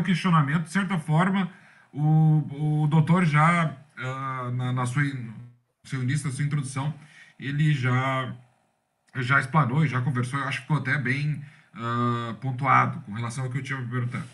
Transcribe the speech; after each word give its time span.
meu 0.00 0.02
questionamento, 0.02 0.64
de 0.64 0.70
certa 0.70 0.98
forma, 0.98 1.50
o, 1.92 2.82
o 2.82 2.86
doutor 2.88 3.24
já, 3.24 3.76
uh, 3.98 4.50
na, 4.52 4.72
na 4.72 4.86
sua, 4.86 5.02
seu 5.84 6.02
início, 6.02 6.26
na 6.26 6.34
sua 6.34 6.44
introdução, 6.44 6.92
ele 7.38 7.72
já, 7.72 8.34
já 9.16 9.38
explanou 9.38 9.84
e 9.84 9.88
já 9.88 10.00
conversou, 10.00 10.40
eu 10.40 10.48
acho 10.48 10.58
que 10.58 10.62
ficou 10.62 10.78
até 10.78 10.98
bem 10.98 11.44
uh, 11.74 12.34
pontuado 12.34 13.00
com 13.02 13.12
relação 13.12 13.44
ao 13.44 13.50
que 13.50 13.58
eu 13.58 13.62
tinha 13.62 13.80
perguntado. 13.82 14.24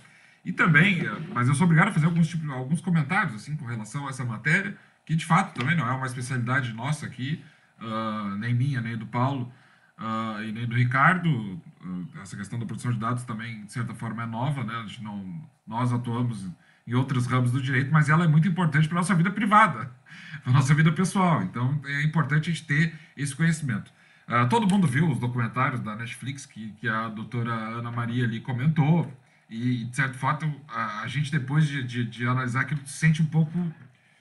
E 0.44 0.52
também, 0.52 1.02
mas 1.34 1.48
eu 1.48 1.54
sou 1.54 1.64
obrigado 1.64 1.88
a 1.88 1.92
fazer 1.92 2.06
alguns, 2.06 2.28
tipo, 2.28 2.50
alguns 2.52 2.80
comentários 2.80 3.34
assim 3.34 3.56
com 3.56 3.64
relação 3.64 4.06
a 4.06 4.10
essa 4.10 4.24
matéria, 4.24 4.76
que 5.04 5.16
de 5.16 5.24
fato 5.24 5.58
também 5.58 5.76
não 5.76 5.88
é 5.88 5.92
uma 5.92 6.06
especialidade 6.06 6.72
nossa 6.72 7.06
aqui, 7.06 7.44
uh, 7.80 8.36
nem 8.38 8.54
minha, 8.54 8.80
nem 8.80 8.96
do 8.96 9.06
Paulo, 9.06 9.52
uh, 9.98 10.42
e 10.42 10.66
do 10.66 10.74
Ricardo. 10.74 11.28
Uh, 11.28 12.08
essa 12.22 12.36
questão 12.36 12.58
da 12.58 12.66
produção 12.66 12.92
de 12.92 12.98
dados 12.98 13.24
também, 13.24 13.64
de 13.64 13.72
certa 13.72 13.94
forma, 13.94 14.22
é 14.22 14.26
nova, 14.26 14.64
né? 14.64 14.74
A 14.74 14.86
gente 14.86 15.02
não, 15.02 15.48
nós 15.66 15.92
atuamos 15.92 16.46
em 16.86 16.94
outros 16.94 17.26
ramos 17.26 17.50
do 17.50 17.60
direito, 17.60 17.92
mas 17.92 18.08
ela 18.08 18.24
é 18.24 18.28
muito 18.28 18.46
importante 18.46 18.88
para 18.88 18.98
a 18.98 19.00
nossa 19.00 19.14
vida 19.14 19.30
privada, 19.30 19.90
para 20.42 20.52
a 20.52 20.54
nossa 20.54 20.74
vida 20.74 20.92
pessoal. 20.92 21.42
Então, 21.42 21.80
é 21.84 22.02
importante 22.02 22.50
a 22.50 22.52
gente 22.52 22.64
ter 22.64 22.94
esse 23.16 23.34
conhecimento. 23.34 23.92
Uh, 24.28 24.48
todo 24.48 24.66
mundo 24.66 24.86
viu 24.86 25.08
os 25.08 25.18
documentários 25.18 25.80
da 25.80 25.94
Netflix 25.94 26.46
que, 26.46 26.72
que 26.72 26.88
a 26.88 27.08
doutora 27.08 27.52
Ana 27.52 27.90
Maria 27.90 28.24
ali 28.24 28.40
comentou, 28.40 29.12
e, 29.48 29.84
de 29.84 29.94
certo 29.94 30.18
fato, 30.18 30.52
a, 30.68 31.02
a 31.02 31.06
gente, 31.06 31.30
depois 31.30 31.66
de, 31.66 31.82
de, 31.84 32.04
de, 32.04 32.26
analisar 32.26 32.62
aquilo, 32.62 32.80
se 32.84 32.94
sente 32.94 33.22
um 33.22 33.26
pouco 33.26 33.72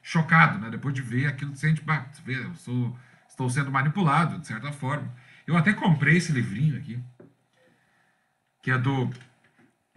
chocado, 0.03 0.59
né? 0.59 0.70
Depois 0.70 0.93
de 0.93 1.01
ver 1.01 1.26
aquilo, 1.26 1.55
se 1.55 1.62
sente, 1.62 1.81
bah, 1.81 2.05
vê, 2.23 2.37
eu 2.37 2.53
sou, 2.55 2.95
estou 3.27 3.49
sendo 3.49 3.71
manipulado, 3.71 4.37
de 4.37 4.45
certa 4.45 4.71
forma. 4.71 5.12
Eu 5.48 5.55
até 5.55 5.73
comprei 5.73 6.17
esse 6.17 6.31
livrinho 6.31 6.77
aqui, 6.77 6.99
que 8.63 8.72
é 8.72 8.77
do 8.77 9.12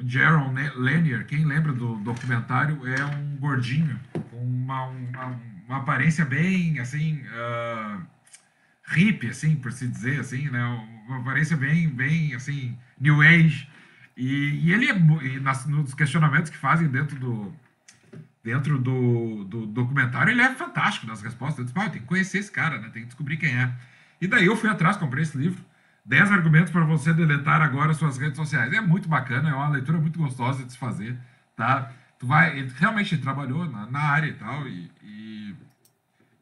Jaron 0.04 0.52
Lanier. 0.76 1.26
Quem 1.26 1.44
lembra 1.44 1.72
do 1.72 1.96
documentário 1.96 2.86
é 2.86 3.04
um 3.04 3.36
gordinho 3.36 3.98
com 4.30 4.44
uma, 4.44 4.86
uma, 4.86 5.40
uma 5.66 5.76
aparência 5.78 6.24
bem 6.24 6.78
assim 6.78 7.22
uh, 7.22 8.06
hippie, 8.88 9.28
assim 9.28 9.56
por 9.56 9.72
se 9.72 9.88
dizer 9.88 10.20
assim, 10.20 10.48
né? 10.50 10.62
Uma 11.06 11.20
aparência 11.20 11.56
bem, 11.56 11.88
bem 11.88 12.34
assim 12.34 12.76
new 13.00 13.22
age. 13.22 13.68
E, 14.16 14.66
e 14.66 14.72
ele 14.72 14.90
é 14.90 14.94
e 14.94 15.40
nas, 15.40 15.66
nos 15.66 15.94
questionamentos 15.94 16.50
que 16.50 16.56
fazem 16.56 16.88
dentro 16.88 17.18
do 17.18 17.54
dentro 18.42 18.78
do, 18.78 19.44
do 19.44 19.66
documentário 19.66 20.30
ele 20.30 20.40
é 20.40 20.54
fantástico 20.54 21.06
nas 21.06 21.22
respostas. 21.22 21.58
Eu 21.58 21.64
disse, 21.64 21.78
ah, 21.78 21.90
tem 21.90 22.00
que 22.00 22.06
conhecer 22.06 22.38
esse 22.38 22.52
cara, 22.52 22.78
né? 22.78 22.88
Tem 22.92 23.02
que 23.02 23.08
descobrir 23.08 23.36
quem 23.36 23.50
é. 23.50 23.72
E 24.20 24.26
daí 24.26 24.46
eu 24.46 24.56
fui 24.56 24.68
atrás, 24.68 24.96
comprei 24.96 25.22
esse 25.22 25.36
livro. 25.36 25.62
10 26.04 26.32
argumentos 26.32 26.72
para 26.72 26.84
você 26.84 27.12
deletar 27.12 27.60
agora 27.60 27.92
suas 27.92 28.16
redes 28.16 28.36
sociais. 28.36 28.72
É 28.72 28.80
muito 28.80 29.08
bacana, 29.08 29.50
é 29.50 29.54
uma 29.54 29.68
leitura 29.68 29.98
muito 29.98 30.18
gostosa 30.18 30.64
de 30.64 30.72
se 30.72 30.78
fazer, 30.78 31.16
tá? 31.54 31.92
Tu 32.18 32.26
vai, 32.26 32.58
ele 32.58 32.72
realmente 32.76 33.16
trabalhou 33.18 33.66
na, 33.66 33.86
na 33.86 34.00
área 34.00 34.28
e 34.28 34.32
tal, 34.32 34.66
e, 34.66 34.90
e, 35.02 35.54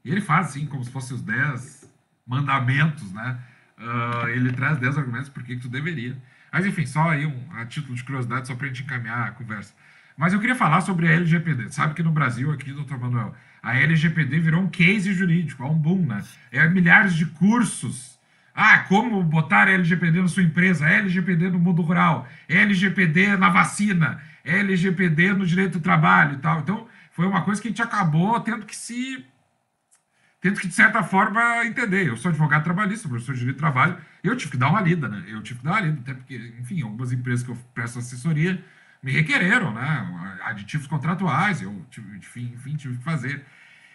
e, 0.04 0.10
ele 0.10 0.20
faz 0.20 0.48
assim, 0.48 0.66
como 0.66 0.84
se 0.84 0.90
fossem 0.90 1.16
os 1.16 1.22
10 1.22 1.92
mandamentos, 2.26 3.12
né? 3.12 3.38
Uh, 3.76 4.28
ele 4.28 4.52
traz 4.52 4.78
10 4.78 4.96
argumentos 4.96 5.28
por 5.28 5.42
que 5.42 5.56
tu 5.56 5.68
deveria. 5.68 6.16
Mas 6.52 6.64
enfim, 6.64 6.86
só 6.86 7.10
aí 7.10 7.26
um, 7.26 7.52
a 7.56 7.66
título 7.66 7.94
de 7.94 8.04
curiosidade, 8.04 8.46
só 8.46 8.54
para 8.54 8.66
a 8.66 8.68
gente 8.68 8.84
encaminhar 8.84 9.28
a 9.28 9.32
conversa. 9.32 9.74
Mas 10.16 10.32
eu 10.32 10.40
queria 10.40 10.54
falar 10.54 10.80
sobre 10.80 11.08
a 11.08 11.12
LGPD. 11.12 11.70
Sabe 11.70 11.92
que 11.92 12.02
no 12.02 12.10
Brasil, 12.10 12.50
aqui, 12.50 12.72
doutor 12.72 12.98
Manuel, 12.98 13.34
a 13.66 13.76
LGPD 13.80 14.38
virou 14.38 14.62
um 14.62 14.68
case 14.68 15.12
jurídico, 15.12 15.64
é 15.64 15.66
um 15.66 15.74
boom, 15.74 16.06
né? 16.06 16.22
É 16.52 16.68
milhares 16.68 17.16
de 17.16 17.26
cursos. 17.26 18.16
Ah, 18.54 18.78
como 18.78 19.20
botar 19.24 19.66
LGPD 19.66 20.22
na 20.22 20.28
sua 20.28 20.44
empresa, 20.44 20.88
LGPD 20.88 21.50
no 21.50 21.58
mundo 21.58 21.82
rural, 21.82 22.28
LGPD 22.48 23.36
na 23.36 23.50
vacina, 23.50 24.22
LGPD 24.44 25.32
no 25.32 25.44
direito 25.44 25.78
do 25.78 25.82
trabalho 25.82 26.34
e 26.34 26.38
tal. 26.38 26.60
Então, 26.60 26.86
foi 27.10 27.26
uma 27.26 27.42
coisa 27.42 27.60
que 27.60 27.66
a 27.66 27.70
gente 27.72 27.82
acabou 27.82 28.38
tendo 28.38 28.64
que 28.64 28.76
se. 28.76 29.26
tendo 30.40 30.60
que, 30.60 30.68
de 30.68 30.74
certa 30.74 31.02
forma, 31.02 31.66
entender. 31.66 32.06
Eu 32.06 32.16
sou 32.16 32.28
advogado 32.28 32.62
trabalhista, 32.62 33.08
professor 33.08 33.32
de 33.32 33.40
direito 33.40 33.56
do 33.56 33.60
trabalho, 33.60 33.96
eu 34.22 34.36
tive 34.36 34.52
que 34.52 34.56
dar 34.58 34.70
uma 34.70 34.80
lida, 34.80 35.08
né? 35.08 35.24
Eu 35.26 35.42
tive 35.42 35.58
que 35.58 35.64
dar 35.64 35.72
uma 35.72 35.80
lida, 35.80 35.98
até 36.02 36.14
porque, 36.14 36.54
enfim, 36.60 36.82
algumas 36.82 37.10
empresas 37.10 37.42
que 37.44 37.50
eu 37.50 37.58
presto 37.74 37.98
assessoria 37.98 38.62
me 39.02 39.12
requereram, 39.12 39.72
né? 39.72 40.38
Aditivos 40.44 40.86
contratuais, 40.86 41.62
eu 41.62 41.86
enfim, 42.16 42.52
enfim, 42.54 42.76
tive 42.76 42.98
que 42.98 43.04
fazer. 43.04 43.44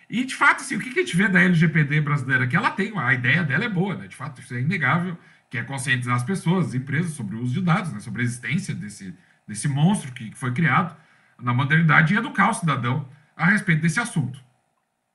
E, 0.09 0.25
de 0.25 0.35
fato, 0.35 0.62
assim, 0.62 0.75
o 0.75 0.79
que 0.79 0.89
a 0.89 1.03
gente 1.03 1.16
vê 1.16 1.28
da 1.28 1.41
LGPD 1.41 2.01
brasileira? 2.01 2.45
Que 2.45 2.56
ela 2.56 2.72
tem, 2.72 2.97
a 2.97 3.13
ideia 3.13 3.44
dela 3.44 3.63
é 3.63 3.69
boa, 3.69 3.95
né? 3.95 4.07
De 4.07 4.16
fato, 4.16 4.41
isso 4.41 4.53
é 4.53 4.59
inegável, 4.59 5.17
que 5.50 5.57
é 5.57 5.63
conscientizar 5.63 6.16
as 6.16 6.23
pessoas, 6.23 6.67
as 6.67 6.73
empresas, 6.73 7.11
sobre 7.11 7.35
o 7.35 7.41
uso 7.41 7.53
de 7.53 7.61
dados, 7.61 7.91
né? 7.94 8.00
sobre 8.00 8.22
a 8.22 8.25
existência 8.25 8.73
desse, 8.73 9.13
desse 9.47 9.67
monstro 9.67 10.11
que, 10.13 10.29
que 10.29 10.38
foi 10.38 10.53
criado 10.53 10.95
na 11.41 11.53
modernidade 11.53 12.13
e 12.13 12.17
educar 12.17 12.50
o 12.50 12.53
cidadão 12.53 13.07
a 13.35 13.45
respeito 13.45 13.81
desse 13.81 14.00
assunto. 14.00 14.41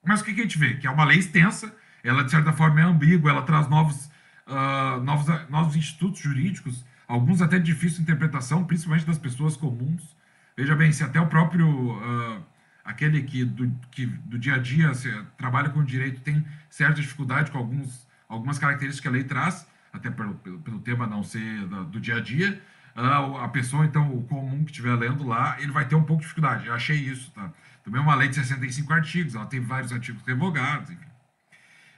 Mas 0.04 0.20
o 0.20 0.24
que 0.24 0.32
a 0.32 0.34
gente 0.34 0.58
vê? 0.58 0.74
Que 0.74 0.86
é 0.86 0.90
uma 0.90 1.04
lei 1.04 1.18
extensa, 1.18 1.74
ela, 2.04 2.22
de 2.22 2.30
certa 2.30 2.52
forma, 2.52 2.80
é 2.80 2.84
ambígua, 2.84 3.30
ela 3.30 3.42
traz 3.42 3.68
novos, 3.68 4.10
uh, 4.46 5.02
novos, 5.02 5.26
novos 5.48 5.74
institutos 5.74 6.20
jurídicos 6.20 6.84
alguns 7.06 7.40
até 7.42 7.58
de 7.58 7.64
difícil 7.64 8.02
interpretação, 8.02 8.64
principalmente 8.64 9.06
das 9.06 9.18
pessoas 9.18 9.56
comuns. 9.56 10.16
Veja 10.56 10.74
bem, 10.74 10.90
se 10.92 11.04
até 11.04 11.20
o 11.20 11.26
próprio 11.26 11.68
uh, 11.68 12.42
aquele 12.84 13.22
que 13.22 13.44
do, 13.44 13.70
que 13.90 14.06
do 14.06 14.38
dia 14.38 14.54
a 14.54 14.58
dia 14.58 14.94
se, 14.94 15.12
trabalha 15.36 15.68
com 15.68 15.84
direito 15.84 16.20
tem 16.20 16.44
certa 16.70 17.00
dificuldade 17.00 17.50
com 17.50 17.58
alguns, 17.58 18.06
algumas 18.28 18.58
características 18.58 19.00
que 19.00 19.08
a 19.08 19.10
lei 19.10 19.24
traz, 19.24 19.66
até 19.92 20.10
pelo, 20.10 20.34
pelo, 20.36 20.58
pelo 20.60 20.78
tema 20.80 21.06
não 21.06 21.22
ser 21.22 21.66
do, 21.66 21.84
do 21.84 22.00
dia 22.00 22.16
a 22.16 22.20
dia, 22.20 22.60
uh, 22.96 23.36
a 23.38 23.48
pessoa, 23.48 23.84
então, 23.84 24.14
o 24.14 24.22
comum 24.24 24.64
que 24.64 24.70
estiver 24.70 24.94
lendo 24.94 25.26
lá, 25.26 25.60
ele 25.60 25.72
vai 25.72 25.86
ter 25.86 25.94
um 25.94 26.04
pouco 26.04 26.22
de 26.22 26.28
dificuldade. 26.28 26.66
Eu 26.66 26.74
achei 26.74 26.96
isso, 26.96 27.30
tá? 27.32 27.52
Também 27.84 28.00
é 28.00 28.02
uma 28.02 28.16
lei 28.16 28.28
de 28.28 28.34
65 28.34 28.92
artigos, 28.92 29.34
ela 29.34 29.46
tem 29.46 29.60
vários 29.60 29.92
artigos 29.92 30.22
revogados, 30.26 30.90
enfim. 30.90 31.06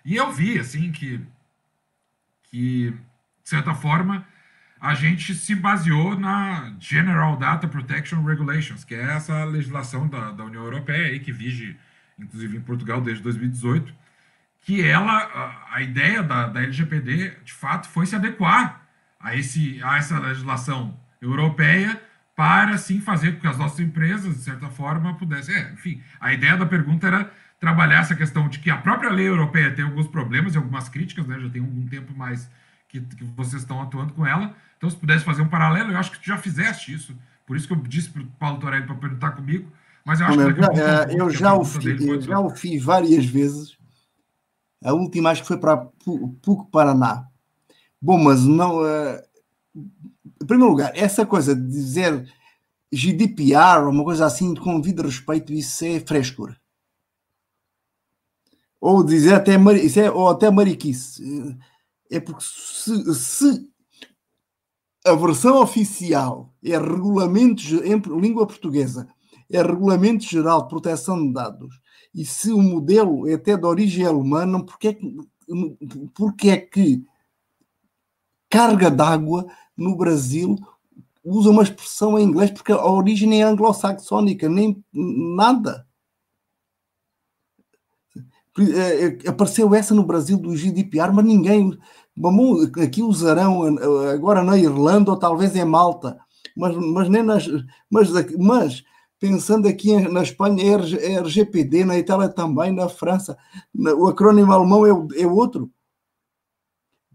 E 0.05 0.17
eu 0.17 0.33
vi, 0.33 0.59
assim, 0.59 0.93
que, 0.93 1.21
que 2.45 2.91
de 3.43 3.49
certa 3.49 3.75
forma, 3.75 4.27
a 4.81 4.95
gente 4.95 5.35
se 5.35 5.55
baseou 5.55 6.19
na 6.19 6.73
General 6.79 7.37
Data 7.37 7.67
Protection 7.67 8.23
Regulations, 8.23 8.85
que 8.85 8.95
é 8.95 9.03
essa 9.17 9.45
legislação 9.45 10.09
da, 10.09 10.31
da 10.31 10.45
União 10.45 10.63
Europeia 10.63 11.07
aí, 11.07 11.19
que 11.19 11.33
vige, 11.33 11.77
inclusive 12.19 12.57
em 12.57 12.61
Portugal, 12.61 13.01
desde 13.01 13.23
2018, 13.23 13.93
que 14.63 14.85
ela, 14.85 15.13
a, 15.13 15.77
a 15.77 15.83
ideia 15.83 16.23
da, 16.23 16.47
da 16.47 16.63
LGPD, 16.63 17.39
de 17.45 17.53
fato, 17.53 17.89
foi 17.89 18.07
se 18.07 18.15
adequar 18.15 18.83
a, 19.19 19.35
esse, 19.35 19.83
a 19.83 19.97
essa 19.97 20.19
legislação 20.19 20.99
europeia 21.21 22.01
para, 22.37 22.79
sim, 22.79 23.01
fazer 23.01 23.33
com 23.33 23.41
que 23.41 23.47
as 23.49 23.59
nossas 23.59 23.81
empresas, 23.81 24.37
de 24.37 24.43
certa 24.43 24.69
forma, 24.69 25.15
pudessem... 25.15 25.55
É, 25.55 25.73
enfim, 25.73 26.01
a 26.21 26.33
ideia 26.33 26.57
da 26.57 26.67
pergunta 26.67 27.07
era 27.09 27.31
trabalhar 27.59 27.99
essa 27.99 28.15
questão 28.15 28.49
de 28.49 28.61
que 28.61 28.71
a 28.71 28.77
própria 28.77 29.11
lei 29.11 29.27
europeia 29.27 29.73
tem 29.73 29.85
alguns 29.85 30.07
problemas 30.07 30.55
e 30.55 30.57
algumas 30.57 30.89
críticas, 30.89 31.27
né? 31.27 31.41
Já 31.41 31.49
tem 31.49 31.61
algum 31.61 31.87
tempo 31.89 32.17
mais 32.17 32.49
que, 32.89 33.01
que 33.01 33.25
vocês 33.25 33.63
estão 33.63 33.81
atuando 33.83 34.15
com 34.15 34.27
ela, 34.27 34.55
então, 34.79 34.89
se 34.89 34.97
pudesse 34.97 35.25
fazer 35.25 35.43
um 35.43 35.49
paralelo, 35.49 35.91
eu 35.91 35.99
acho 35.99 36.13
que 36.13 36.21
tu 36.21 36.27
já 36.27 36.39
fizeste 36.39 36.95
isso. 36.95 37.15
Por 37.45 37.57
isso 37.57 37.67
que 37.67 37.75
eu 37.75 37.79
disse 37.79 38.11
para 38.11 38.23
o 38.23 38.27
Paulo 38.39 38.61
Torelli 38.61 38.87
para 38.87 38.95
perguntar 38.95 39.33
comigo. 39.33 39.71
Mas 40.05 40.21
eu 40.21 40.27
acho 40.27 40.37
que. 40.37 40.81
É, 40.81 41.21
eu 41.21 41.31
já, 41.31 41.55
o, 41.55 41.65
fiz, 41.65 42.01
eu 42.01 42.21
já 42.21 42.39
o 42.39 42.51
fiz 42.51 42.83
várias 42.83 43.27
vezes. 43.27 43.77
A 44.83 44.93
última 44.93 45.31
acho 45.31 45.43
que 45.43 45.49
foi 45.49 45.59
para 45.59 45.77
PUC 45.77 46.71
Paraná. 46.71 47.27
Bom, 48.01 48.23
mas 48.23 48.45
não. 48.45 48.79
Uh, 48.79 49.21
em 49.75 50.47
primeiro 50.47 50.71
lugar, 50.71 50.93
essa 50.95 51.27
coisa 51.27 51.55
de 51.57 51.67
dizer 51.67 52.33
GDPR 52.93 53.85
ou 53.85 53.91
uma 53.91 54.05
coisa 54.05 54.25
assim 54.25 54.55
com 54.55 54.81
devido 54.81 55.03
respeito, 55.03 55.53
isso 55.53 55.85
é 55.85 55.99
frescura. 55.99 56.57
Ou 58.81 59.03
dizer 59.03 59.35
até, 59.35 59.57
isso 59.83 59.99
é, 59.99 60.09
ou 60.09 60.29
até 60.29 60.49
mariquice. 60.49 61.59
É 62.11 62.21
porque 62.21 62.45
se, 62.45 63.15
se 63.15 63.69
a 65.05 65.15
versão 65.15 65.61
oficial 65.61 66.53
é 66.63 66.77
regulamento 66.79 67.63
em 67.85 68.21
língua 68.21 68.47
portuguesa, 68.47 69.09
é 69.51 69.63
regulamento 69.63 70.25
geral 70.25 70.63
de 70.63 70.69
proteção 70.69 71.27
de 71.27 71.33
dados. 71.33 71.81
E 72.15 72.25
se 72.25 72.53
o 72.53 72.61
modelo 72.61 73.29
é 73.29 73.35
até 73.35 73.57
de 73.57 73.65
origem 73.65 74.05
alemã, 74.05 74.61
porque 74.63 74.89
é 74.89 74.95
que, 74.95 75.17
porque 76.15 76.51
é 76.51 76.57
que 76.57 77.05
carga 78.51 78.91
d'água 78.91 79.47
no 79.77 79.97
Brasil 79.97 80.57
usa 81.25 81.51
uma 81.51 81.63
expressão 81.63 82.19
em 82.19 82.25
inglês 82.25 82.51
porque 82.51 82.73
a 82.73 82.87
origem 82.87 83.41
é 83.41 83.45
anglo-saxónica, 83.45 84.49
nem 84.49 84.83
nada. 84.93 85.87
É, 88.61 89.05
é, 89.05 89.29
apareceu 89.29 89.75
essa 89.75 89.95
no 89.95 90.05
Brasil 90.05 90.37
do 90.37 90.57
GDPR, 90.57 91.13
mas 91.13 91.25
ninguém 91.25 91.79
Bom, 92.21 92.63
aqui 92.83 93.01
usarão 93.01 93.63
agora 94.13 94.43
na 94.43 94.59
Irlanda 94.59 95.13
ou 95.13 95.17
talvez 95.17 95.55
em 95.55 95.65
Malta, 95.65 96.19
mas, 96.57 96.77
mas 96.77 97.09
nem 97.09 97.23
nas. 97.23 97.47
Mas, 97.89 98.11
mas 98.37 98.85
pensando 99.21 99.69
aqui 99.69 99.97
na 100.09 100.25
Espanha 100.25 100.61
é 101.01 101.21
RGPD, 101.21 101.85
na 101.85 101.97
Itália 101.97 102.29
também, 102.29 102.73
na 102.73 102.89
França, 102.89 103.39
o 103.73 104.09
acrónimo 104.09 104.53
alemão 104.53 104.85
é, 104.85 105.23
é 105.23 105.27
outro. 105.29 105.71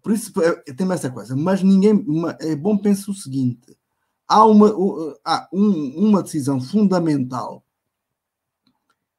Por 0.02 0.14
isso 0.14 0.32
é, 0.42 0.74
tem 0.74 0.90
essa 0.90 1.12
coisa. 1.12 1.36
Mas 1.36 1.62
ninguém. 1.62 2.06
É 2.40 2.56
bom 2.56 2.78
pensar 2.78 3.12
o 3.12 3.14
seguinte: 3.14 3.78
há 4.26 4.46
uma, 4.46 4.70
há 5.26 5.50
um, 5.52 6.08
uma 6.08 6.24
decisão 6.24 6.62
fundamental 6.62 7.62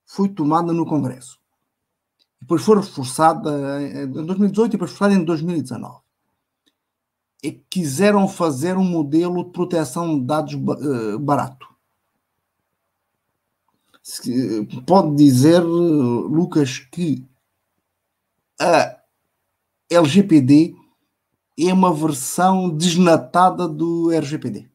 foi 0.06 0.31
tomada 0.31 0.73
no 0.73 0.87
Congresso. 0.87 1.38
Depois 2.44 2.62
foi 2.62 2.76
reforçada 2.76 3.82
em 3.82 4.06
2018 4.06 4.69
e 4.69 4.73
depois 4.73 4.91
reforçada 4.91 5.14
em 5.14 5.25
2019. 5.25 5.96
É 7.43 7.50
que 7.50 7.64
quiseram 7.70 8.29
fazer 8.29 8.76
um 8.76 8.85
modelo 8.85 9.44
de 9.44 9.50
proteção 9.50 10.19
de 10.19 10.26
dados 10.26 10.52
eh, 10.52 11.19
barato. 11.19 11.67
Pode 14.87 15.17
dizer, 15.17 15.61
Lucas, 15.61 16.81
que 16.81 17.26
a 18.61 19.00
LGPD 19.88 20.76
é 21.58 21.73
uma 21.73 21.94
versão 21.94 22.69
desnatada 22.69 23.67
do 23.67 24.11
RGPD. 24.11 24.69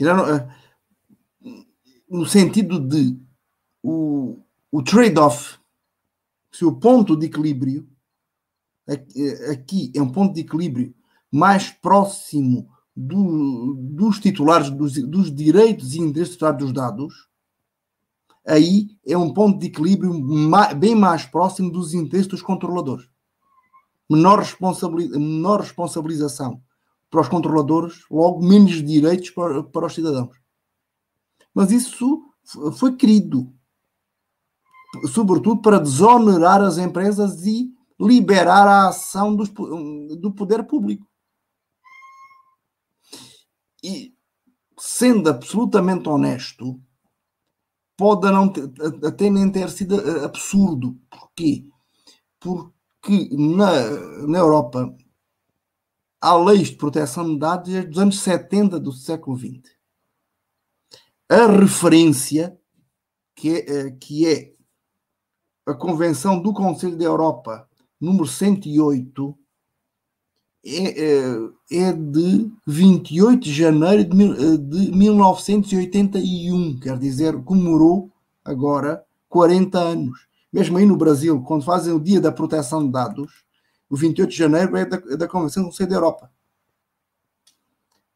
Eh, 0.00 0.48
no 2.08 2.26
sentido 2.26 2.80
de 2.80 3.16
o, 3.80 4.42
o 4.74 4.82
trade-off, 4.82 5.56
se 6.50 6.64
o 6.64 6.74
ponto 6.74 7.16
de 7.16 7.26
equilíbrio 7.26 7.88
aqui 9.52 9.92
é 9.94 10.02
um 10.02 10.10
ponto 10.10 10.34
de 10.34 10.40
equilíbrio 10.40 10.92
mais 11.30 11.70
próximo 11.70 12.68
do, 12.94 13.74
dos 13.74 14.18
titulares 14.18 14.70
dos, 14.70 14.94
dos, 14.94 15.32
direitos 15.32 15.94
e 15.94 16.00
interesses 16.00 16.36
dos 16.58 16.72
dados, 16.72 17.28
aí 18.44 18.88
é 19.06 19.16
um 19.16 19.32
ponto 19.32 19.60
de 19.60 19.68
equilíbrio 19.68 20.12
bem 20.76 20.96
mais 20.96 21.24
próximo 21.24 21.70
dos 21.70 21.94
interesses 21.94 22.26
dos 22.26 22.42
controladores. 22.42 23.08
Menor, 24.10 24.44
menor 24.90 25.60
responsabilização 25.60 26.60
para 27.08 27.20
os 27.20 27.28
controladores, 27.28 28.04
logo 28.10 28.44
menos 28.44 28.82
direitos 28.84 29.30
para, 29.30 29.62
para 29.62 29.86
os 29.86 29.94
cidadãos. 29.94 30.36
Mas 31.54 31.70
isso 31.70 32.24
foi 32.72 32.96
querido, 32.96 33.54
sobretudo 35.08 35.60
para 35.60 35.78
desonerar 35.78 36.60
as 36.60 36.78
empresas 36.78 37.46
e 37.46 37.72
liberar 38.00 38.66
a 38.66 38.88
ação 38.88 39.34
dos, 39.34 39.48
do 39.48 40.32
poder 40.32 40.64
público. 40.64 41.06
E, 43.82 44.14
sendo 44.78 45.28
absolutamente 45.28 46.08
honesto, 46.08 46.80
pode 47.96 48.30
não 48.30 48.48
ter, 48.48 48.70
até 49.04 49.30
nem 49.30 49.50
ter 49.50 49.68
sido 49.70 49.96
absurdo. 50.24 50.98
Porquê? 51.10 51.66
Porque 52.40 53.28
na, 53.32 54.26
na 54.26 54.38
Europa 54.38 54.94
há 56.20 56.34
leis 56.36 56.68
de 56.68 56.76
proteção 56.76 57.26
de 57.34 57.38
dados 57.38 57.70
desde 57.70 57.90
os 57.90 57.98
anos 57.98 58.20
70 58.20 58.80
do 58.80 58.92
século 58.92 59.36
XX. 59.36 59.74
A 61.28 61.46
referência, 61.46 62.58
que 63.34 63.50
é, 63.50 63.70
eh, 63.70 63.90
que 63.92 64.26
é 64.26 64.53
a 65.66 65.74
Convenção 65.74 66.40
do 66.40 66.52
Conselho 66.52 66.96
da 66.96 67.04
Europa, 67.04 67.68
número 68.00 68.26
108, 68.26 69.38
é, 70.66 71.12
é, 71.12 71.88
é 71.88 71.92
de 71.92 72.50
28 72.66 73.44
de 73.44 73.52
janeiro 73.52 74.04
de, 74.04 74.58
de 74.58 74.96
1981, 74.96 76.78
quer 76.80 76.98
dizer, 76.98 77.42
comemorou 77.42 78.10
agora 78.44 79.04
40 79.28 79.78
anos. 79.78 80.26
Mesmo 80.52 80.78
aí 80.78 80.86
no 80.86 80.96
Brasil, 80.96 81.42
quando 81.42 81.64
fazem 81.64 81.92
o 81.92 82.00
Dia 82.00 82.20
da 82.20 82.30
Proteção 82.30 82.84
de 82.84 82.92
Dados, 82.92 83.44
o 83.90 83.96
28 83.96 84.30
de 84.30 84.36
janeiro 84.36 84.76
é 84.76 84.84
da, 84.84 84.96
é 84.96 85.16
da 85.16 85.28
Convenção 85.28 85.64
do 85.64 85.70
Conselho 85.70 85.90
da 85.90 85.96
Europa. 85.96 86.30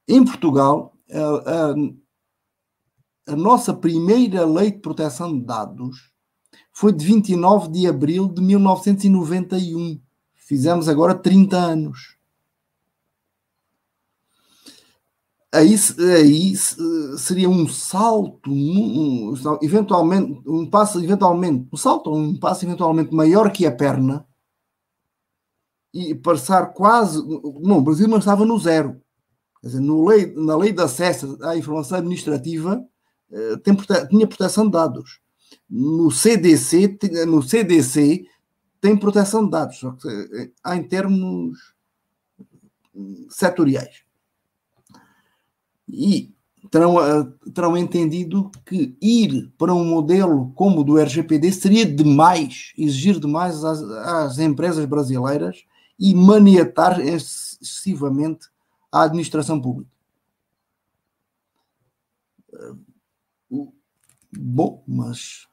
Em 0.07 0.25
Portugal, 0.25 0.95
a, 1.11 1.73
a, 3.31 3.33
a, 3.33 3.37
nossa 3.37 3.75
primeira 3.75 4.47
lei 4.47 4.71
de 4.71 4.79
proteção 4.79 5.39
de 5.39 5.45
dados 5.45 6.13
foi 6.79 6.93
de 6.93 7.05
29 7.05 7.73
de 7.73 7.89
abril 7.89 8.29
de 8.29 8.41
1991. 8.41 10.01
Fizemos 10.33 10.89
agora 10.89 11.13
30 11.13 11.57
anos. 11.57 12.17
Aí, 15.53 15.75
aí 16.17 16.55
seria 17.19 17.51
um 17.51 17.67
salto, 17.67 18.49
um, 18.49 19.35
eventualmente, 19.61 20.41
um 20.47 20.71
passo 20.71 21.03
eventualmente, 21.03 21.69
um 21.73 21.77
salto, 21.77 22.15
um 22.15 22.39
passo 22.39 22.65
eventualmente 22.65 23.13
maior 23.13 23.51
que 23.51 23.67
a 23.67 23.75
perna, 23.75 24.25
e 25.93 26.15
passar 26.15 26.67
quase. 26.67 27.19
Não, 27.61 27.79
o 27.79 27.83
Brasil 27.83 28.07
não 28.07 28.19
estava 28.19 28.47
no 28.47 28.57
zero. 28.57 29.03
Dizer, 29.65 29.81
no 29.81 30.07
lei, 30.07 30.33
na 30.33 30.57
lei 30.57 30.71
de 30.73 30.81
acesso 30.81 31.39
à 31.43 31.57
informação 31.57 31.99
administrativa 31.99 32.81
eh, 33.33 33.57
tem, 33.65 33.77
tinha 34.09 34.29
proteção 34.29 34.67
de 34.67 34.71
dados. 34.71 35.21
No 35.69 36.11
CDC, 36.11 36.99
no 37.27 37.43
CDC 37.43 38.27
tem 38.81 38.97
proteção 38.97 39.45
de 39.45 39.51
dados, 39.51 39.79
só 39.79 39.93
que 39.93 40.09
eh, 40.09 40.51
há 40.65 40.77
em 40.77 40.83
termos 40.83 41.75
setoriais. 43.29 44.03
E 45.89 46.33
terão, 46.71 47.01
eh, 47.01 47.27
terão 47.55 47.77
entendido 47.77 48.51
que 48.65 48.97
ir 49.01 49.53
para 49.59 49.75
um 49.75 49.85
modelo 49.85 50.53
como 50.55 50.81
o 50.81 50.85
do 50.85 50.99
RGPD 50.99 51.53
seria 51.53 51.85
demais, 51.85 52.73
exigir 52.77 53.19
demais 53.19 53.65
às, 53.65 53.83
às 53.83 54.39
empresas 54.39 54.85
brasileiras 54.85 55.65
e 55.99 56.15
maniatar 56.15 57.01
excessivamente 57.01 58.49
a 58.91 59.03
administração 59.03 59.61
pública. 59.61 59.91
Bom, 64.31 64.83
mas, 64.87 65.49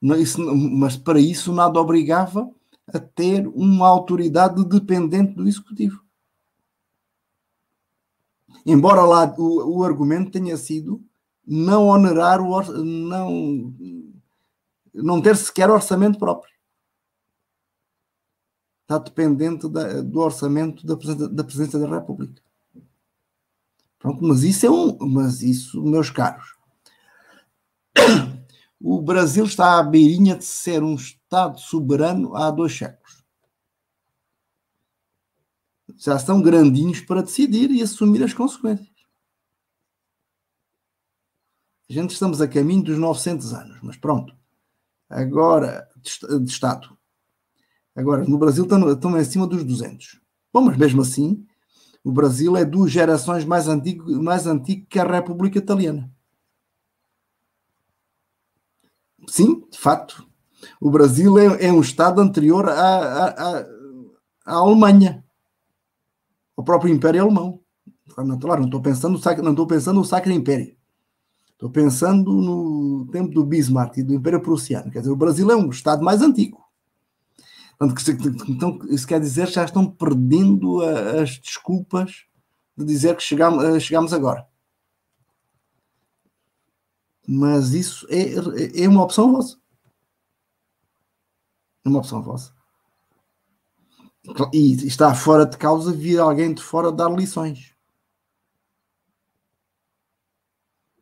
mas 0.00 0.96
para 0.96 1.20
isso 1.20 1.52
nada 1.52 1.80
obrigava 1.80 2.48
a 2.86 2.98
ter 2.98 3.46
uma 3.48 3.86
autoridade 3.86 4.64
dependente 4.64 5.34
do 5.34 5.46
executivo. 5.46 6.02
Embora 8.64 9.02
lá 9.02 9.34
o, 9.36 9.78
o 9.78 9.84
argumento 9.84 10.30
tenha 10.30 10.56
sido 10.56 11.02
não 11.46 11.88
onerar 11.88 12.40
o 12.40 12.60
não 12.84 13.74
não 14.94 15.22
ter 15.22 15.36
sequer 15.36 15.70
orçamento 15.70 16.18
próprio 16.18 16.52
está 18.88 18.96
dependente 18.96 19.68
da, 19.68 20.00
do 20.00 20.18
orçamento 20.18 20.86
da, 20.86 20.94
da 21.28 21.44
Presidência 21.44 21.78
da 21.78 21.86
República. 21.86 22.42
Pronto, 23.98 24.24
mas 24.24 24.42
isso 24.42 24.64
é 24.64 24.70
um. 24.70 24.96
Mas 25.06 25.42
isso, 25.42 25.82
meus 25.82 26.08
caros, 26.08 26.56
o 28.80 29.02
Brasil 29.02 29.44
está 29.44 29.78
à 29.78 29.82
beirinha 29.82 30.36
de 30.36 30.44
ser 30.44 30.82
um 30.82 30.94
Estado 30.94 31.58
soberano 31.58 32.36
há 32.36 32.50
dois 32.50 32.76
séculos. 32.76 33.24
Já 35.96 36.16
estão 36.16 36.40
grandinhos 36.40 37.00
para 37.00 37.22
decidir 37.22 37.70
e 37.70 37.82
assumir 37.82 38.22
as 38.22 38.32
consequências. 38.32 38.88
A 41.90 41.92
gente 41.92 42.10
estamos 42.10 42.40
a 42.40 42.46
caminho 42.46 42.82
dos 42.82 42.98
900 42.98 43.52
anos, 43.54 43.78
mas 43.82 43.96
pronto. 43.96 44.36
Agora, 45.08 45.88
de 45.96 46.50
Estado. 46.50 46.96
Agora, 47.96 48.24
no 48.24 48.38
Brasil 48.38 48.64
estão, 48.64 48.92
estão 48.92 49.14
acima 49.16 49.46
dos 49.46 49.64
200. 49.64 50.20
Bom, 50.52 50.60
mas 50.60 50.76
mesmo 50.76 51.00
assim, 51.02 51.44
o 52.04 52.12
Brasil 52.12 52.56
é 52.56 52.64
duas 52.64 52.92
gerações 52.92 53.44
mais 53.44 53.66
antigo, 53.66 54.22
mais 54.22 54.46
antigo 54.46 54.86
que 54.86 55.00
a 55.00 55.04
República 55.04 55.58
Italiana. 55.58 56.12
Sim, 59.26 59.64
de 59.70 59.78
facto. 59.78 60.26
O 60.80 60.90
Brasil 60.90 61.38
é, 61.38 61.66
é 61.66 61.72
um 61.72 61.80
Estado 61.80 62.20
anterior 62.20 62.68
à, 62.68 62.72
à, 62.72 63.66
à, 64.44 64.54
Alemanha, 64.54 65.24
ao 66.56 66.64
próprio 66.64 66.92
Império 66.92 67.22
Alemão. 67.22 67.60
Não, 68.16 68.38
claro, 68.38 68.60
não 68.60 68.68
estou 68.68 68.80
pensando, 68.80 69.20
pensando 69.66 69.96
no 69.96 70.04
Sacro 70.04 70.32
Império. 70.32 70.76
Estou 71.52 71.70
pensando 71.70 72.32
no 72.32 73.06
tempo 73.10 73.32
do 73.32 73.44
Bismarck 73.44 73.98
e 73.98 74.02
do 74.02 74.14
Império 74.14 74.40
Prussiano. 74.40 74.90
Quer 74.90 75.00
dizer, 75.00 75.10
o 75.10 75.16
Brasil 75.16 75.50
é 75.50 75.56
um 75.56 75.70
Estado 75.70 76.04
mais 76.04 76.22
antigo. 76.22 76.68
Então, 78.48 78.78
isso 78.88 79.06
quer 79.06 79.20
dizer 79.20 79.46
que 79.46 79.54
já 79.54 79.64
estão 79.64 79.86
perdendo 79.86 80.80
as 80.82 81.38
desculpas 81.38 82.24
de 82.76 82.84
dizer 82.84 83.16
que 83.16 83.22
chegamos, 83.22 83.64
eh, 83.64 83.80
chegamos 83.80 84.12
agora. 84.12 84.46
Mas 87.30 87.74
isso 87.74 88.06
é, 88.08 88.84
é 88.84 88.88
uma 88.88 89.02
opção 89.02 89.30
vossa. 89.30 89.58
É 91.84 91.88
uma 91.90 91.98
opção 91.98 92.22
vossa. 92.22 92.54
E 94.50 94.86
está 94.86 95.14
fora 95.14 95.44
de 95.44 95.58
causa 95.58 95.92
vir 95.92 96.18
alguém 96.18 96.54
de 96.54 96.62
fora 96.62 96.90
dar 96.90 97.10
lições. 97.10 97.74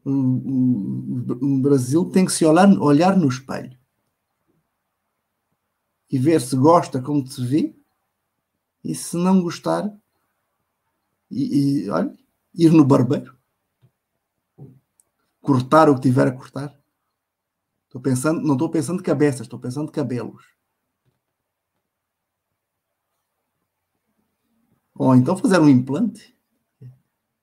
O, 0.04 1.58
Brasil 1.60 2.04
tem 2.10 2.24
que 2.24 2.32
se 2.32 2.44
olhar, 2.44 2.68
olhar 2.80 3.16
no 3.16 3.28
espelho 3.28 3.76
e 6.10 6.18
ver 6.18 6.40
se 6.40 6.56
gosta 6.56 7.02
como 7.02 7.26
se 7.26 7.44
vê, 7.44 7.76
e 8.84 8.94
se 8.94 9.16
não 9.16 9.42
gostar, 9.42 9.92
e, 11.28 11.84
e 11.84 11.90
olha, 11.90 12.16
ir 12.54 12.70
no 12.70 12.84
barbeiro, 12.84 13.35
cortar 15.46 15.88
o 15.88 15.94
que 15.94 16.00
tiver 16.00 16.26
a 16.26 16.32
cortar. 16.32 16.76
Estou 17.86 18.00
pensando, 18.00 18.42
não 18.42 18.54
estou 18.54 18.68
pensando 18.68 18.98
de 18.98 19.04
cabeças, 19.04 19.42
estou 19.42 19.60
pensando 19.60 19.86
de 19.86 19.92
cabelos. 19.92 20.44
Ou 24.92 25.14
então 25.14 25.36
fazer 25.36 25.60
um 25.60 25.68
implante. 25.68 26.34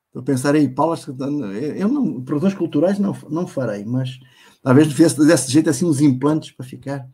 Estou 0.08 0.22
a 0.22 0.26
pensar 0.26 0.54
aí, 0.54 0.68
Paulas, 0.68 1.08
eu 1.08 1.88
não, 1.88 2.22
produções 2.22 2.54
culturais 2.54 3.00
não, 3.00 3.14
não 3.30 3.48
farei, 3.48 3.86
mas 3.86 4.20
talvez 4.62 4.92
fizesse 4.92 5.26
desse 5.26 5.52
jeito 5.52 5.70
assim 5.70 5.86
uns 5.86 6.02
implantes 6.02 6.52
para 6.52 6.66
ficar. 6.66 7.10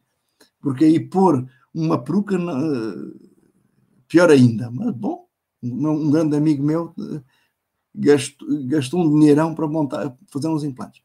Porque 0.60 0.86
aí 0.86 1.00
pôr 1.00 1.48
uma 1.74 2.03
peruca, 2.03 2.36
pior 4.08 4.29
ainda. 4.31 4.72
Mas 4.72 4.93
bom, 4.93 5.27
um 5.62 6.10
grande 6.10 6.36
amigo 6.36 6.63
meu 6.63 6.93
eh, 7.00 7.22
gastou, 7.93 8.48
gastou 8.65 9.01
um 9.01 9.19
dinheirão 9.19 9.53
para 9.53 9.67
montar, 9.67 10.15
fazer 10.27 10.48
uns 10.48 10.63
implantes 10.63 11.01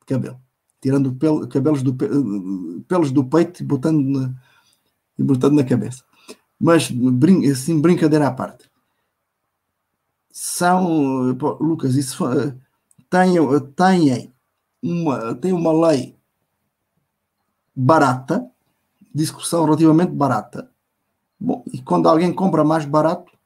de 0.00 0.06
cabelo, 0.06 0.40
tirando 0.80 1.14
pelo, 1.14 1.46
cabelos 1.48 1.82
do, 1.82 1.92
eh, 2.04 2.82
pelos 2.86 3.10
do 3.10 3.24
peito 3.24 3.62
e 3.62 3.66
botando 3.66 4.02
na, 4.04 4.34
e 5.18 5.22
botando 5.22 5.54
na 5.54 5.64
cabeça. 5.64 6.04
Mas 6.58 6.90
brin, 6.90 7.48
assim, 7.50 7.80
brincadeira 7.80 8.26
à 8.26 8.32
parte. 8.32 8.68
São, 10.30 11.36
Lucas, 11.60 11.96
isso 11.96 12.24
tem, 13.10 13.34
tem, 13.74 14.32
uma, 14.82 15.34
tem 15.34 15.52
uma 15.52 15.88
lei 15.88 16.16
barata, 17.74 18.48
discussão 19.14 19.64
relativamente 19.64 20.12
barata. 20.12 20.70
Bom, 21.40 21.64
e 21.72 21.80
quando 21.80 22.08
alguém 22.08 22.32
compra 22.32 22.64
mais 22.64 22.84
barato, 22.84 23.37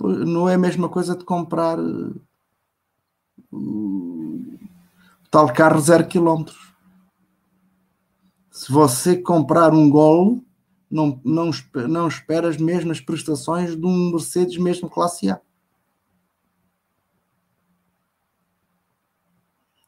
não 0.00 0.48
é 0.48 0.54
a 0.54 0.58
mesma 0.58 0.88
coisa 0.88 1.16
de 1.16 1.24
comprar 1.24 1.78
uh, 1.78 2.20
tal 5.30 5.52
carro 5.52 5.80
zero 5.80 6.06
quilómetros. 6.06 6.74
Se 8.50 8.72
você 8.72 9.16
comprar 9.16 9.72
um 9.72 9.90
Gol, 9.90 10.42
não, 10.90 11.20
não, 11.24 11.50
não 11.88 12.08
espera 12.08 12.48
as 12.48 12.56
mesmas 12.56 13.00
prestações 13.00 13.76
de 13.76 13.84
um 13.84 14.10
Mercedes 14.10 14.56
mesmo 14.56 14.88
classe 14.88 15.30
A. 15.30 15.40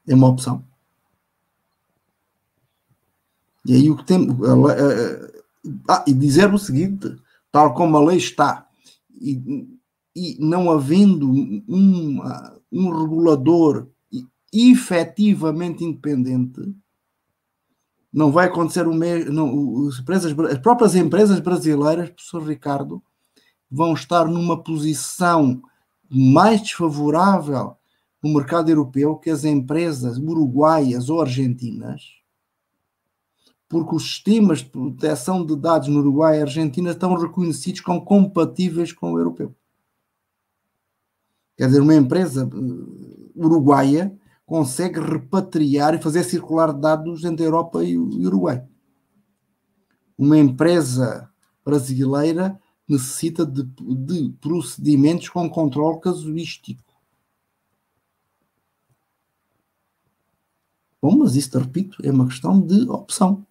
É 0.07 0.15
uma 0.15 0.29
opção. 0.29 0.65
E 3.65 3.75
aí 3.75 3.91
o 3.91 3.97
que 3.97 4.05
tem. 4.05 4.29
Ah, 5.89 6.05
e 6.07 6.15
dizer 6.15 6.53
o 6.53 6.59
seguinte, 6.59 7.17
tal 7.53 7.75
como 7.75 7.97
a 7.97 8.05
lei 8.05 8.17
está, 8.17 8.67
e 9.11 9.78
e 10.19 10.37
não 10.41 10.69
havendo 10.71 11.31
um, 11.31 12.21
um 12.73 12.91
regulador 12.91 13.87
efetivamente 14.53 15.85
independente, 15.85 16.75
não 18.13 18.33
vai 18.33 18.47
acontecer 18.47 18.89
o 18.89 18.95
mesmo. 18.95 19.89
As, 19.89 20.25
as 20.53 20.59
próprias 20.59 20.97
empresas 20.97 21.39
brasileiras, 21.39 22.11
professor 22.11 22.43
Ricardo, 22.43 23.03
vão 23.71 23.93
estar 23.93 24.27
numa 24.27 24.61
posição 24.61 25.63
mais 26.11 26.63
desfavorável 26.63 27.77
no 28.23 28.35
mercado 28.35 28.71
europeu 28.71 29.17
que 29.17 29.31
as 29.31 29.45
empresas 29.45 30.19
uruguaias 30.19 31.09
ou 31.09 31.21
argentinas, 31.21 32.03
porque 33.69 33.95
os 33.95 34.03
sistemas 34.03 34.61
de 34.61 34.71
proteção 34.71 35.45
de 35.45 35.55
dados 35.55 35.89
no 35.89 36.01
Uruguai 36.01 36.39
e 36.39 36.43
Argentina 36.43 36.91
estão 36.91 37.15
reconhecidos 37.15 37.83
como 37.83 38.05
compatíveis 38.05 38.93
com 38.93 39.13
o 39.13 39.19
europeu. 39.19 39.55
Quer 41.59 41.67
dizer, 41.67 41.81
uma 41.81 41.95
empresa 41.97 42.47
uh, 42.47 43.33
uruguaia 43.35 44.17
consegue 44.47 45.01
repatriar 45.01 45.93
e 45.93 46.01
fazer 46.01 46.23
circular 46.23 46.73
dados 46.73 47.25
entre 47.25 47.43
a 47.43 47.49
Europa 47.49 47.83
e 47.83 47.99
o 47.99 48.05
Uruguai. 48.05 48.65
Uma 50.17 50.39
empresa 50.39 51.29
brasileira 51.65 52.59
necessita 52.89 53.45
de, 53.45 53.65
de 53.65 54.31
procedimentos 54.41 55.29
com 55.29 55.51
controle 55.51 56.01
casuístico. 56.01 56.95
Bom, 61.03 61.19
mas 61.19 61.35
isto, 61.35 61.59
repito, 61.59 61.99
é 62.05 62.11
uma 62.11 62.27
questão 62.27 62.61
de 62.61 62.89
opção. 62.89 63.45